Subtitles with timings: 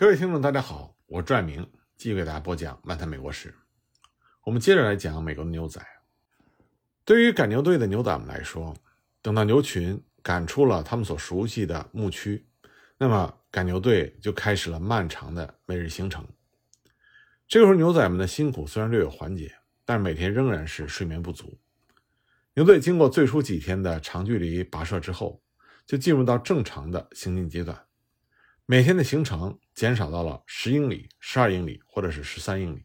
[0.00, 3.50] 各位听众，大家好，我拽明继续给大家播讲《漫谈美国史》。
[4.46, 5.78] 我们接着来讲美国的牛仔。
[7.04, 8.74] 对于赶牛队的牛仔们来说，
[9.20, 12.46] 等到牛群赶出了他们所熟悉的牧区，
[12.96, 16.26] 那么赶牛队就开始了漫长的每日行程。
[17.46, 19.54] 这个时候，牛仔们的辛苦虽然略有缓解，
[19.84, 21.60] 但每天仍然是睡眠不足。
[22.54, 25.42] 牛队经过最初几天的长距离跋涉之后，
[25.84, 27.78] 就进入到正常的行进阶段。
[28.64, 32.84] 每天的行程减少到了十英里、十二英里或者是十三英里。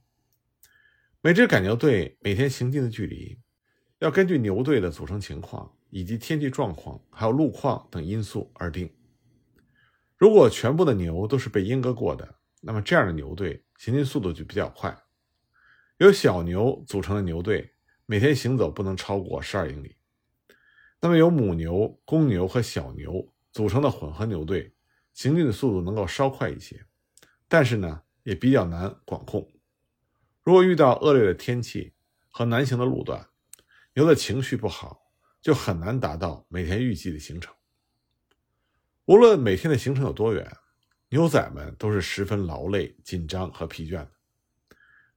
[1.19, 3.37] 每支赶牛队每天行进的距离，
[3.99, 8.89] 要根据牛队的组成情况以及天气状况，还有路况等因素而定。
[10.15, 14.97] 如果全部的牛都是被阉割过的，那么这样的牛队行进速度就比较快。
[15.97, 17.73] 由小牛组成的牛队
[18.05, 19.97] 每天行走不能超过十二英里。
[21.01, 24.71] 那么由母牛、公牛和小牛组成的混合牛队。
[25.15, 26.85] 行进的速度能够稍快一些，
[27.47, 29.49] 但是呢，也比较难管控。
[30.43, 31.93] 如果遇到恶劣的天气
[32.29, 33.29] 和难行的路段，
[33.93, 35.09] 牛的情绪不好，
[35.41, 37.55] 就很难达到每天预计的行程。
[39.05, 40.51] 无论每天的行程有多远，
[41.07, 44.11] 牛仔们都是十分劳累、紧张和疲倦的。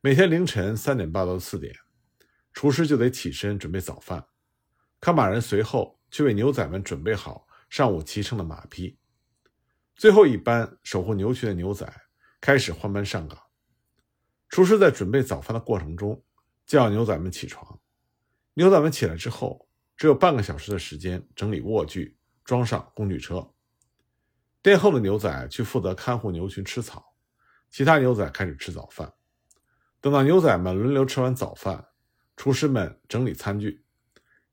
[0.01, 1.75] 每天凌晨三点半到四点，
[2.53, 4.25] 厨师就得起身准备早饭，
[5.01, 8.97] 看马人随后去为牛仔们准备好上午骑乘的马匹。
[9.99, 11.93] 最后一班守护牛群的牛仔
[12.41, 13.37] 开始换班上岗。
[14.49, 16.23] 厨师在准备早饭的过程中，
[16.65, 17.81] 叫牛仔们起床。
[18.55, 23.53] 牛仔们起来之后，只有半个小时的时间整理卧具，装上工具车。
[24.63, 27.17] 殿后的牛仔去负责看护牛群吃草，
[27.69, 29.13] 其他牛仔开始吃早饭。
[30.01, 31.89] 等到牛仔们轮流吃完早饭，
[32.37, 33.85] 厨师们整理餐具。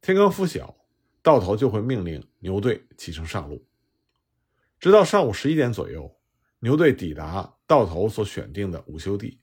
[0.01, 0.75] 天刚拂晓，
[1.21, 3.63] 到头就会命令牛队启程上路。
[4.79, 6.15] 直到上午十一点左右，
[6.59, 9.41] 牛队抵达道头所选定的午休地。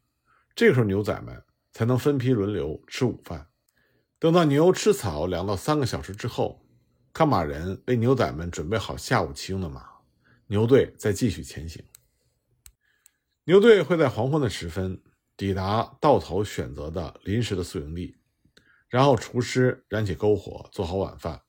[0.54, 3.48] 这个时候，牛仔们才能分批轮流吃午饭。
[4.18, 6.64] 等到牛吃草两到三个小时之后，
[7.12, 9.84] 看马人为牛仔们准备好下午骑用的马，
[10.46, 11.82] 牛队再继续前行。
[13.44, 15.02] 牛队会在黄昏的时分
[15.36, 18.16] 抵达道头选择的临时的宿营地，
[18.88, 21.42] 然后厨师燃起篝火，做好晚饭，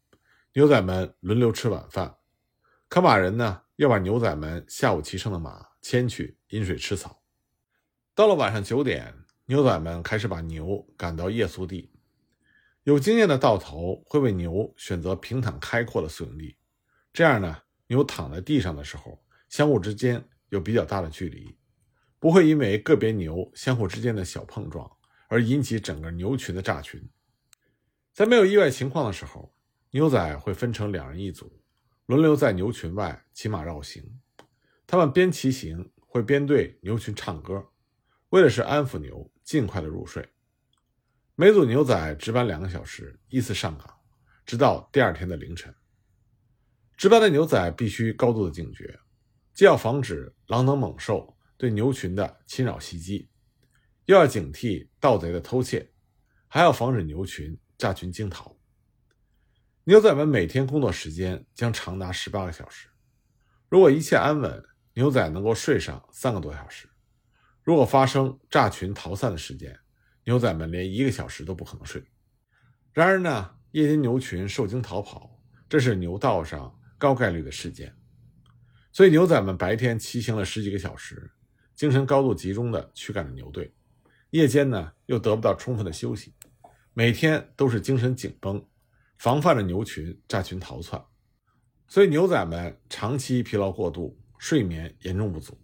[0.54, 2.16] 牛仔们轮流吃晚饭。
[2.90, 3.63] 看马人呢？
[3.76, 7.24] 要把牛仔们下午骑乘的马牵去饮水吃草。
[8.14, 9.14] 到了晚上九点，
[9.46, 11.92] 牛仔们开始把牛赶到夜宿地。
[12.84, 16.56] 有经验的道头会为牛选择平坦开阔的宿营地，
[17.12, 17.58] 这样呢，
[17.88, 21.58] 牛躺在地上的时候，相互之间有比较大的距离，
[22.20, 24.92] 不会因为个别牛相互之间的小碰撞
[25.30, 27.02] 而引起整个牛群的炸群。
[28.14, 29.56] 在没有意外情况的时候，
[29.90, 31.63] 牛仔会分成两人一组。
[32.06, 34.20] 轮流在牛群外骑马绕行，
[34.86, 37.70] 他们边骑行会边对牛群唱歌，
[38.30, 40.28] 为的是安抚牛，尽快的入睡。
[41.36, 43.88] 每组牛仔值班两个小时，依次上岗，
[44.46, 45.74] 直到第二天的凌晨。
[46.98, 49.00] 值班的牛仔必须高度的警觉，
[49.54, 53.30] 既要防止狼等猛兽对牛群的侵扰袭击，
[54.06, 55.90] 又要警惕盗贼的偷窃，
[56.50, 58.56] 还要防止牛群炸群惊逃。
[59.86, 62.88] 牛仔们每天工作时间将长达十八个小时。
[63.68, 64.64] 如果一切安稳，
[64.94, 66.88] 牛仔能够睡上三个多小时；
[67.64, 69.78] 如果发生炸群逃散的事件，
[70.24, 72.02] 牛仔们连一个小时都不可能睡。
[72.94, 77.94] 然而呢，夜间牛群受惊逃跑，这是牛道上高概率的事件。
[78.94, 81.30] 所以牛仔们白天骑行了十几个小时，
[81.76, 83.66] 精神高度集中的驱赶着牛队；
[84.30, 86.34] 夜间呢，又得不到充分的休息，
[86.94, 88.66] 每天都是精神紧绷。
[89.24, 91.02] 防范着牛群炸群逃窜，
[91.88, 95.58] 所以牛仔们长期疲劳过度，睡眠严重不足。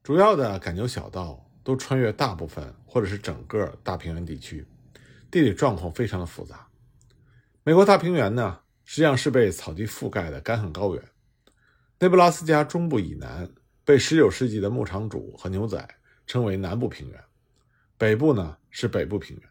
[0.00, 4.64] 主要的赶牛小道都穿越大部分或者是整个大平原地区，
[5.28, 6.64] 地理状况非常的复杂。
[7.64, 11.04] 美国大平原呢，实际上是被草地覆盖的干旱高原。
[11.98, 13.52] 内布拉斯加中部以南
[13.84, 15.84] 被19世纪的牧场主和牛仔
[16.28, 17.20] 称为南部平原，
[17.98, 19.49] 北部呢是北部平原。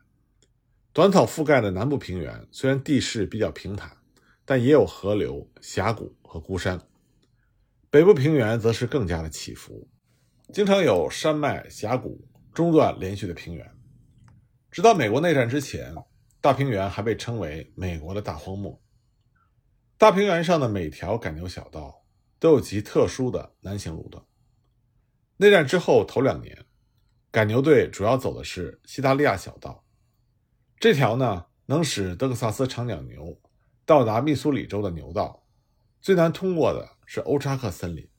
[1.00, 3.90] 短草覆盖的南部平原虽然地势比较平坦，
[4.44, 6.78] 但也有河流、峡谷和孤山。
[7.90, 9.88] 北部平原则是更加的起伏，
[10.52, 13.66] 经常有山脉、峡谷中断连续的平原。
[14.70, 15.96] 直到美国内战之前，
[16.42, 18.78] 大平原还被称为美国的大荒漠。
[19.98, 22.04] 大平原上的每条赶牛小道
[22.40, 24.22] 都有其特殊的南行路段。
[25.38, 26.66] 内战之后头两年，
[27.32, 29.86] 赶牛队主要走的是西达利亚小道。
[30.80, 33.38] 这条呢，能使德克萨斯长角牛
[33.86, 35.44] 到达密苏里州的牛道，
[36.00, 38.10] 最难通过的是欧扎克森林。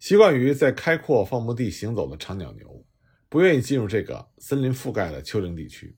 [0.00, 2.84] 习惯于在开阔放牧地行走的长角牛，
[3.28, 5.96] 不愿意进入这个森林覆盖的丘陵地区。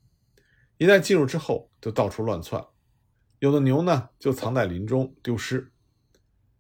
[0.77, 2.63] 一旦进入之后，就到处乱窜。
[3.39, 5.73] 有的牛呢，就藏在林中丢失。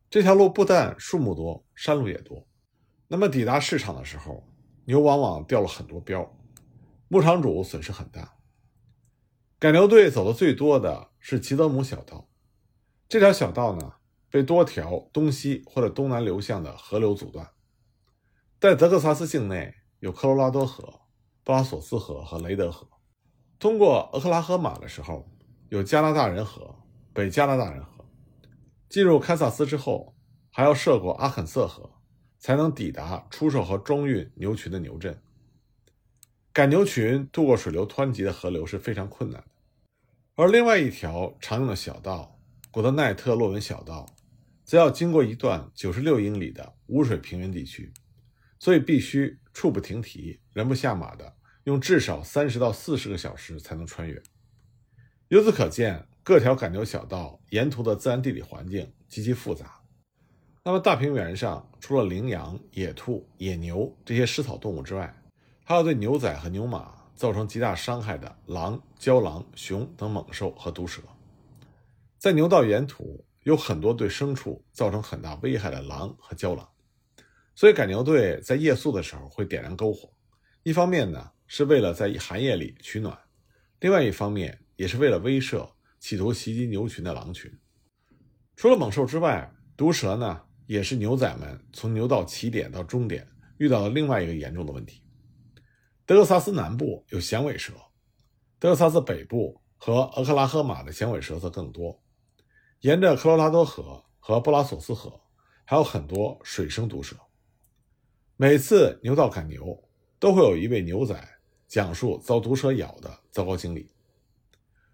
[0.08, 2.48] 这条路不但树木多，山路也多。
[3.08, 4.48] 那么抵达市场的时候，
[4.86, 6.26] 牛往往掉了很多膘，
[7.08, 8.38] 牧场主损失很大。
[9.62, 12.28] 赶牛队走的最多的是吉德姆小道，
[13.08, 13.92] 这条小道呢，
[14.28, 17.48] 被多条东西或者东南流向的河流阻断。
[18.58, 21.02] 在德克萨斯境内有科罗拉多河、
[21.44, 22.88] 布拉索斯河和雷德河。
[23.60, 25.30] 通过俄克拉荷马的时候，
[25.68, 26.74] 有加拿大人河、
[27.12, 28.04] 北加拿大人河。
[28.88, 30.16] 进入堪萨斯之后，
[30.50, 31.88] 还要涉过阿肯色河。
[32.40, 35.22] 才能抵达出售和装运牛群的牛镇。
[36.52, 39.51] 赶牛群渡过水流湍急的河流是非常困难的，
[40.34, 42.40] 而另外一条常用的小道——
[42.72, 44.06] 古德奈特洛文小道，
[44.64, 47.92] 则要经过一段九十六英里的无水平原地区，
[48.58, 51.34] 所以必须处不停蹄、人不下马的，
[51.64, 54.22] 用至少三十到四十个小时才能穿越。
[55.28, 59.82] 由此可见，各条赶牛小道沿途的自然地理环境极其复杂。
[60.64, 65.14] 那么大平原上，除了羚羊、野兔、野牛这些食草动物之外，
[65.62, 71.02] 还有对牛仔和牛马造成极大伤害的狼、郊狼、熊等猛兽和毒蛇。
[72.18, 76.68] 在牛道沿途有很多对牲畜造成很大危害的狼和郊狼，
[77.54, 80.10] 所以赶牛队在夜宿的时候会点燃篝火，
[80.62, 83.18] 一方面呢是为了在寒夜里取暖，
[83.80, 85.68] 另外一方面也是为了威慑
[85.98, 87.52] 企图袭击牛群的狼群。
[88.56, 90.42] 除了猛兽之外，毒蛇呢？
[90.68, 93.28] 也是牛仔们从牛道起点到终点
[93.58, 95.02] 遇到的另外一个严重的问题。
[96.04, 97.72] 德克萨斯南部有响尾蛇，
[98.58, 102.02] 德克萨斯北部和俄克拉荷马的响尾蛇则更多。
[102.80, 105.20] 沿着科罗拉多河和布拉索斯河，
[105.64, 107.16] 还有很多水生毒蛇。
[108.36, 109.88] 每次牛道赶牛，
[110.18, 111.16] 都会有一位牛仔
[111.68, 113.88] 讲述遭毒蛇咬的糟糕经历。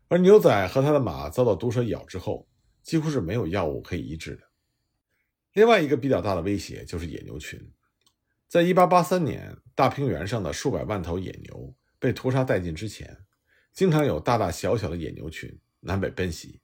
[0.09, 2.47] 而牛仔和他的马遭到毒蛇咬之后，
[2.83, 4.43] 几乎是没有药物可以医治的。
[5.55, 7.59] 另外一个比较大的威胁就是野牛群。
[8.47, 13.17] 在1883年，大平原上的数百万头野牛被屠杀殆尽之前，
[13.73, 16.61] 经常有大大小小的野牛群南北奔袭。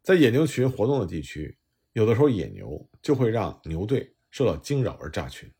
[0.00, 1.58] 在野牛群活动的地区，
[1.92, 5.52] 有的时候野牛就会让牛队受到惊扰而炸群，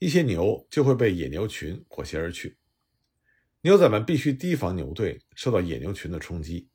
[0.00, 2.58] 一些牛就会被野牛群裹挟而去。
[3.60, 6.68] 牛仔们必须提防牛队受到野牛群的冲击。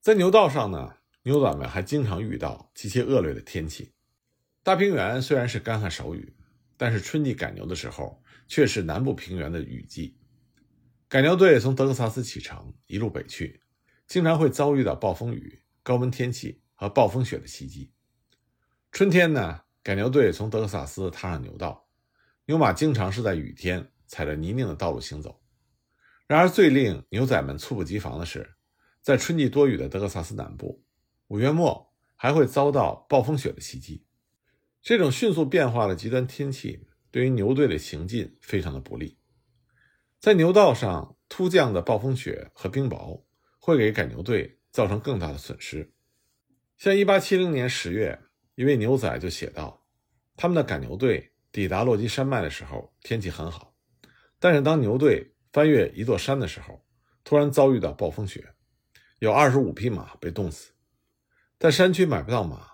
[0.00, 0.98] 在牛道上呢？
[1.24, 3.94] 牛仔们还经常遇到极其恶劣的天气。
[4.62, 6.32] 大平原虽然是干旱少雨，
[6.82, 10.18] 但是春季赶牛的时候却是南部平原的雨季。
[11.08, 13.62] 赶牛队从德克萨斯启程，一路北去，
[14.08, 17.92] 经常会遭遇到暴风雨、高温天气和暴风雪的袭击。
[18.90, 21.86] 春天呢，赶牛队从德克萨斯踏上牛道，
[22.46, 25.40] 牛马经常是在雨天踩着泥泞的道路行走。
[26.26, 28.56] 然而，最令牛仔们猝不及防的是，
[29.00, 30.82] 在春季多雨的德克萨斯南部。
[31.28, 34.04] 五月末还会遭到暴风雪的袭击，
[34.82, 39.16] 这种迅速变化的极端天气对于牛队的行进非常的不利。
[40.18, 43.22] 在牛道上突降的暴风雪和冰雹
[43.58, 45.92] 会给赶牛队造成更大的损失。
[46.78, 48.20] 像1870年十月，
[48.56, 49.86] 一位牛仔就写道
[50.36, 53.76] ：“他们的赶牛队抵达落基山脉的时候，天气很好，
[54.40, 56.84] 但是当牛队翻越一座山的时候，
[57.22, 58.54] 突然遭遇到暴风雪，
[59.20, 60.72] 有二十五匹马被冻死。”
[61.60, 62.66] 在山区买不到马，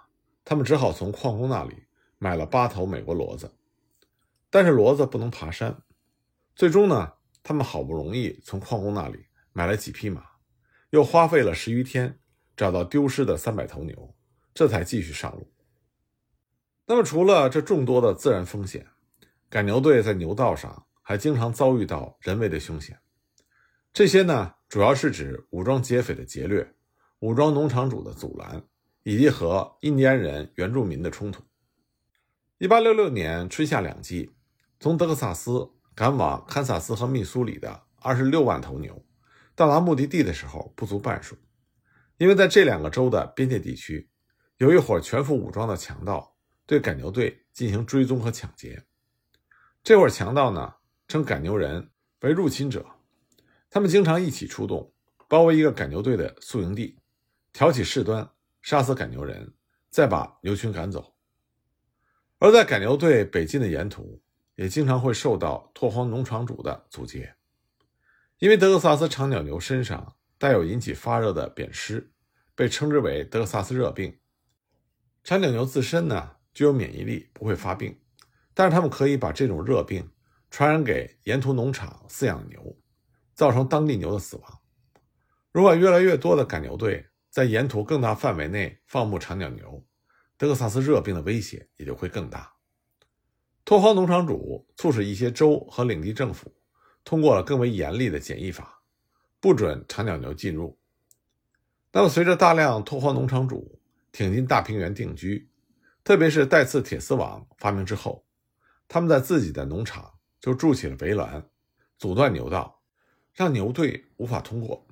[0.42, 1.74] 他们只好从矿工那里
[2.18, 3.50] 买了八头美国骡子。
[4.50, 5.82] 但是骡子不能爬山，
[6.54, 10.24] 最终呢，他们好不容易从矿工那里买了几匹马，
[10.90, 12.18] 又花费了十余天
[12.56, 14.14] 找到丢失的三百头牛，
[14.54, 15.52] 这才继续上路。
[16.86, 18.86] 那么，除了这众多的自然风险，
[19.48, 22.98] 赶牛队在牛道上还经常遭遇到人为的凶险。
[23.92, 26.74] 这些呢，主要是指武装劫匪的劫掠、
[27.18, 28.62] 武装农场主的阻拦。
[29.04, 31.42] 以及和印第安人、原住民的冲突。
[32.60, 34.32] 一八六六年春夏两季，
[34.80, 39.00] 从德克萨斯赶往堪萨斯和密苏里的二十六万头牛，
[39.54, 41.36] 到达目的地的时候不足半数，
[42.16, 44.10] 因为在这两个州的边界地区，
[44.56, 46.34] 有一伙全副武装的强盗
[46.66, 48.84] 对赶牛队进行追踪和抢劫。
[49.84, 50.74] 这伙强盗呢，
[51.06, 51.88] 称赶牛人
[52.22, 52.84] 为入侵者，
[53.70, 54.92] 他们经常一起出动，
[55.28, 56.98] 包围一个赶牛队的宿营地，
[57.52, 58.28] 挑起事端。
[58.60, 59.54] 杀死赶牛人，
[59.88, 61.14] 再把牛群赶走。
[62.38, 64.22] 而在赶牛队北进的沿途，
[64.54, 67.34] 也经常会受到拓荒农场主的阻截，
[68.38, 72.08] 因为德克萨斯长角牛身上带有引起发热的扁虱，
[72.54, 74.18] 被称之为德克萨斯热病。
[75.24, 77.98] 长角牛自身呢具有免疫力，不会发病，
[78.54, 80.08] 但是他们可以把这种热病
[80.48, 82.78] 传染给沿途农场饲养牛，
[83.34, 84.60] 造成当地牛的死亡。
[85.50, 89.84] 如果越来越多的赶牛队在沿途更大范围内放牧长角牛，
[90.38, 92.50] 德克萨斯热病的威胁也就会更大。
[93.64, 96.54] 拓荒农场主促使一些州和领地政府
[97.04, 98.80] 通过了更为严厉的检疫法，
[99.40, 100.78] 不准长角牛进入。
[101.92, 103.80] 那么，随着大量拓荒农场主
[104.12, 105.50] 挺进大平原定居，
[106.04, 108.24] 特别是带刺铁丝网发明之后，
[108.86, 111.46] 他们在自己的农场就筑起了围栏，
[111.98, 112.80] 阻断牛道，
[113.34, 114.86] 让牛队无法通过。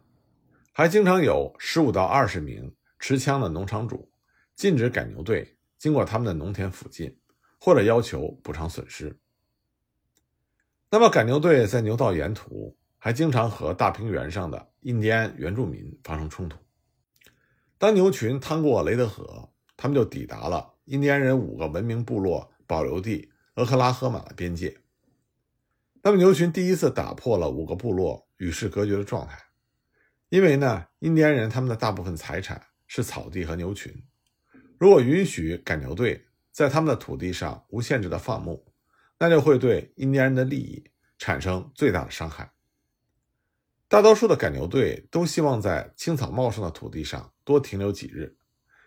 [0.72, 4.10] 还经常有十五到二十名持枪的农场主
[4.56, 7.14] 禁止赶牛队经过他们的农田附近，
[7.60, 9.14] 或者要求补偿损失。
[10.90, 16.58] 那么，赶牛队在牛道沿途还经常和大平原上的印第安原住民发生冲突。
[17.76, 24.78] 当牛群趟过雷德河，他们就抵达了印第安人五个文明部落保留地俄克拉荷马的边界。
[26.00, 29.38] 那么，牛群第一次打破了五个部落与世隔绝的状态，
[30.30, 33.92] 因为呢，印第安人他们的大部分财产是草地和牛群，
[34.78, 38.66] 如果允许赶牛队在他们的土地上无限制的放牧，
[39.18, 40.84] 那就会对印第安人的利益
[41.18, 42.52] 产生最大的伤害。
[43.88, 48.36] 大多数的赶牛队都希望在青草茂盛的土地上多停留几日，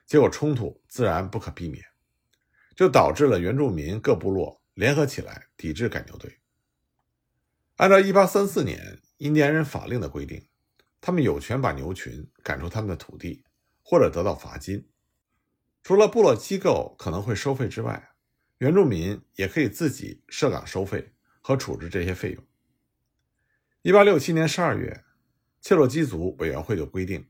[0.06, 1.84] 结果冲突自然不可避免，
[2.76, 6.38] 就导致了原住民各部落联合起来抵制赶牛队。
[7.78, 10.46] 按照1834年印第安人法令的规定，
[11.00, 13.44] 他们有权把牛群赶出他们的土地，
[13.82, 14.86] 或者得到罚金。
[15.82, 18.10] 除了部落机构可能会收费之外，
[18.60, 22.44] 原住民也可以自己设岗收费和处置这些费用。
[23.82, 25.06] 一八六七年十二月，
[25.62, 27.26] 切洛基族委员会就规定，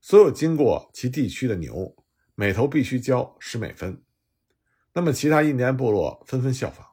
[0.00, 1.96] 所有经过其地区的牛，
[2.34, 4.02] 每头必须交十美分。
[4.92, 6.86] 那么，其他印第安部落纷纷效仿。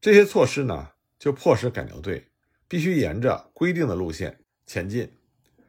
[0.00, 2.30] 这些措施呢，就迫使赶牛队
[2.66, 5.12] 必须沿着规定的路线前进。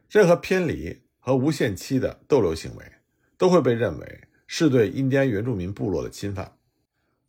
[0.10, 2.92] 任何偏离和无限期的逗留行为，
[3.38, 6.58] 都会被认为是对印第安原住民部落的侵犯。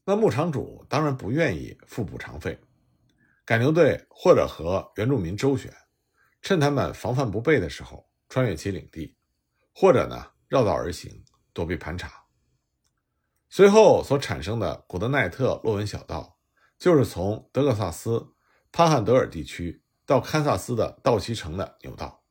[0.05, 2.59] 那牧场主当然不愿意付补偿费。
[3.45, 5.73] 赶牛队或者和原住民周旋，
[6.43, 9.17] 趁他们防范不备的时候穿越其领地，
[9.75, 12.25] 或者呢绕道而行，躲避盘查。
[13.49, 16.39] 随后所产生的古德奈特洛文小道，
[16.77, 18.35] 就是从德克萨斯
[18.73, 22.25] 潘汉德尔地区到堪萨斯的道奇城的牛道，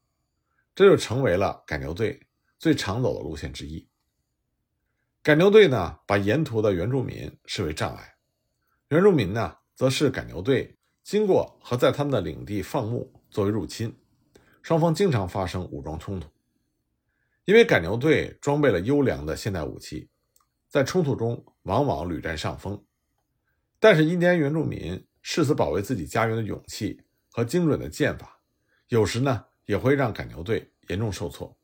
[0.75, 2.24] 这就成为了赶牛队
[2.65, 3.87] 最常走的路线之一。
[5.21, 8.15] 赶牛队呢，把沿途的原住民视为障碍，
[8.87, 10.75] 原住民呢，则视赶牛队。
[11.03, 13.95] 经过和在他们的领地放牧作为入侵，
[14.63, 16.27] 双方经常发生武装冲突。
[17.43, 20.09] 因为赶牛队装备了优良的现代武器，
[20.67, 22.83] 在冲突中往往屡占上风。
[23.79, 28.41] 但是印第安原住民誓死保卫自己家园的勇气和精准的剑法，
[28.87, 31.55] 有时呢也会让赶牛队严重受挫。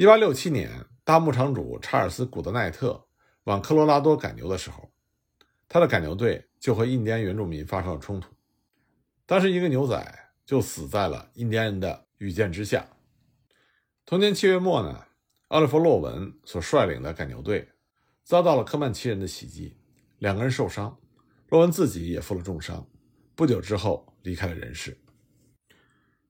[0.00, 3.08] 一八六七年，大牧场主查尔斯·古德奈特
[3.42, 4.92] 往科罗拉多赶牛的时候。
[5.68, 8.32] 他的赶牛队就和印第安原住民发生了冲突，
[9.26, 12.88] 当时一个牛仔就死在了印第安人的羽箭之下。
[14.06, 15.04] 同年七月末呢，
[15.48, 17.68] 奥利弗·洛文所率领的赶牛队
[18.22, 19.76] 遭到了科曼奇人的袭击，
[20.20, 20.96] 两个人受伤，
[21.48, 22.88] 洛文自己也负了重伤，
[23.34, 24.96] 不久之后离开了人世。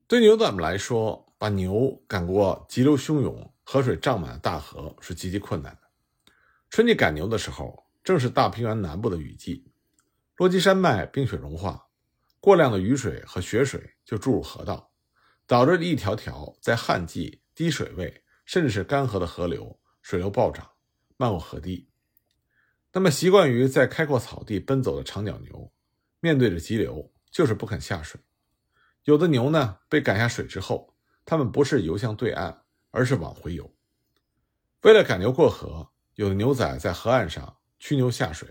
[0.06, 5.82] 对牛仔们来说，把牛赶过急流汹涌、河水涨满的大河是极其困难的。
[6.70, 7.84] 春季赶牛的时候。
[8.02, 9.70] 正是大平原南部的雨季，
[10.36, 11.88] 落基山脉冰雪融化，
[12.40, 14.90] 过量的雨水和雪水就注入河道，
[15.46, 20.70] 导致一条条在旱季低水位甚至是干涸的河流水流暴涨，
[21.18, 21.90] 漫过河堤。
[22.94, 25.70] 那么，习惯于在开阔草地奔走的长角牛，
[26.20, 28.18] 面对着急流就是不肯下水。
[29.04, 30.94] 有的牛呢，被赶下水之后，
[31.26, 33.74] 它们不是游向对岸，而是往回游。
[34.82, 37.54] 为了赶牛过河，有的牛仔在河岸上。
[37.80, 38.48] 驱牛下水，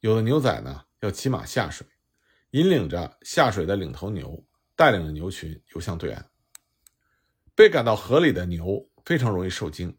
[0.00, 1.86] 有的牛仔呢要骑马下水，
[2.50, 6.30] 引领着下水的领头牛，带领着牛群游向对岸。
[7.54, 9.96] 被赶到河里的牛非常容易受惊，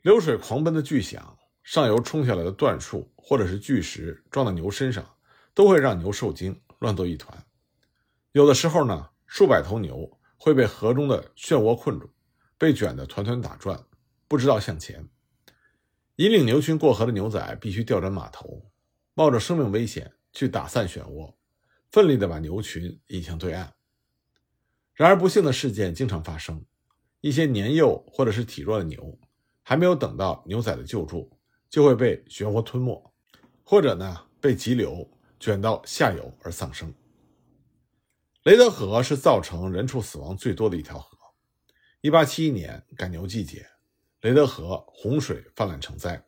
[0.00, 5.06] 流水狂奔的巨响，上游冲下来的断树或者是巨石撞到牛身上，
[5.52, 7.46] 都会让牛受惊，乱作一团。
[8.32, 12.10] 有的时候呢，数百头牛会被河中的漩涡困住，
[12.64, 13.84] 被卷得团团打转，
[14.26, 15.06] 不知道向前。
[16.16, 18.72] 引领牛群过河的牛仔必须调转马头，
[19.12, 21.34] 冒着生命危险去打散漩涡，
[21.90, 23.74] 奋力地把牛群引向对岸。
[24.94, 26.64] 然而，不幸的事件经常发生：
[27.20, 29.18] 一些年幼或者是体弱的牛，
[29.62, 33.12] 还没有等到牛仔的救助，就会被漩涡吞没。
[33.62, 35.06] 或者呢被急流
[35.38, 36.90] 卷到下游而丧生。
[38.44, 41.18] 雷德河是造成人畜死亡最多的一条河。
[42.04, 43.66] 1871年赶牛季节，
[44.20, 46.22] 雷德河洪水泛滥成灾，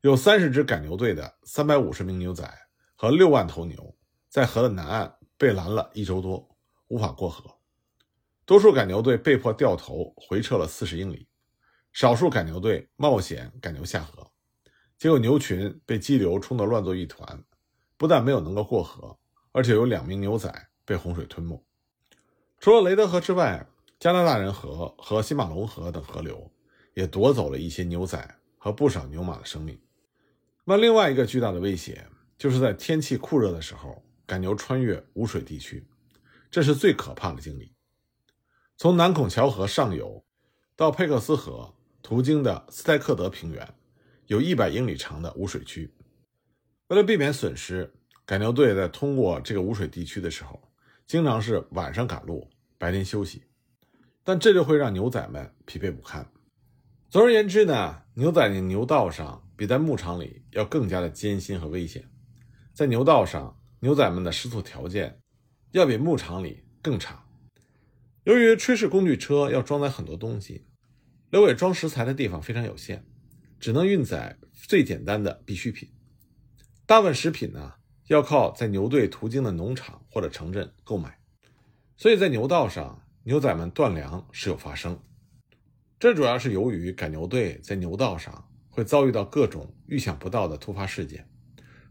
[0.00, 2.50] 有三十支赶牛队的350名牛仔
[2.96, 3.94] 和6万头牛
[4.30, 6.56] 在河的南岸被拦了一周多，
[6.88, 7.54] 无法过河。
[8.46, 11.28] 多数赶牛队被迫掉头回撤了四十英里，
[11.92, 14.30] 少数赶牛队冒险赶牛下河，
[14.96, 17.44] 结果牛群被激流冲得乱作一团，
[17.98, 19.18] 不但没有能够过河，
[19.52, 20.70] 而且有两名牛仔。
[20.86, 21.62] 被洪水吞没。
[22.58, 23.66] 除了雷德河之外，
[23.98, 26.50] 加拿大人河和新马龙河等河流
[26.92, 29.78] 也夺走了一些牛仔和不少牛马的生命。
[30.64, 35.86] 那另外一个巨大的威胁，就是在天气酷热的时候赶牛穿越无水地区，
[36.50, 37.72] 这是最可怕的经历。
[38.76, 40.24] 从南孔桥河上游
[40.76, 43.74] 到佩克斯河途经的斯泰克德平原，
[44.26, 45.94] 有一百英里长的无水区。
[46.88, 47.94] 为了避免损失，
[48.26, 50.60] 赶牛队在通过这个无水地区的时候。
[51.06, 52.48] 经常是晚上赶路，
[52.78, 53.44] 白天休息，
[54.24, 56.26] 但这就会让牛仔们疲惫不堪。
[57.08, 62.10] 总而言之呢，牛仔的牛道上比在牧场里要更加的艰辛和危险。
[62.72, 65.20] 在牛道上，牛仔们的食宿条件
[65.70, 67.24] 要比牧场里更差。
[68.24, 70.66] 由于炊事工具车要装载很多东西，
[71.30, 73.04] 留给装食材的地方非常有限，
[73.60, 75.92] 只能运载最简单的必需品。
[76.86, 77.74] 大部分食品呢？
[78.08, 81.18] 要靠在牛队途经的农场或者城镇购买，
[81.96, 85.00] 所以在牛道上，牛仔们断粮时有发生。
[85.98, 91.26] 这主要是由于赶牛队在牛道上会遭遇到各种预想不到的突发事件，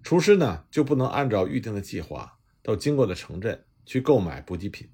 [0.03, 4.91] 厨师呢就不能按照预定的计划到经过的城镇去购买补给品。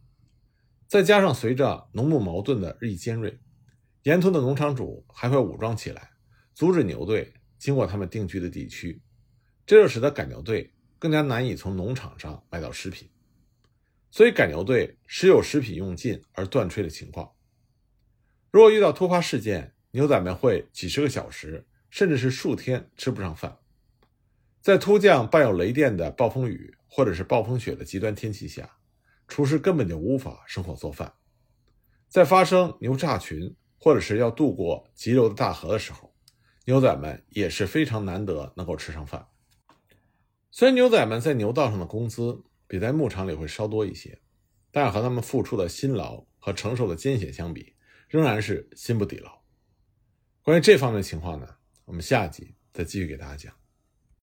[0.87, 3.37] 再加上随着农牧矛盾的日益尖锐，
[4.03, 6.11] 沿途的农场主还会武装起来，
[6.53, 9.01] 阻止牛队经过他们定居的地区，
[9.65, 10.73] 这就使得赶牛队。
[10.97, 13.09] 更加难以从农场上买到食品，
[14.11, 17.31] 所以赶牛队时有食品用尽而断炊的情况。
[18.51, 23.57] 如果遇到突发事件，牛仔们会几十个小时，甚至是数天吃不上饭。
[24.61, 28.77] 在突降伴有雷电的暴风雨或者是暴风雪的极端天气下，
[29.27, 31.13] 厨师根本就无法生火做饭。
[32.07, 36.13] 在发生牛炸群或者是要渡过急流的大河的时候，
[36.65, 39.27] 牛仔们也是非常难得能够吃上饭。
[40.51, 44.21] 虽然牛仔们在牛道上的工资比在牧场里会稍多一些，
[44.69, 47.73] 但和他们付出的辛劳和承受的艰险相比，
[48.07, 49.41] 仍然是心不抵劳。
[50.43, 51.47] 关于这方面的情况呢，
[51.85, 53.58] 我们下集再继续给大家讲。